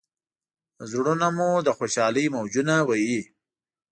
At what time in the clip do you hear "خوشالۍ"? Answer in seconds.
1.77-2.25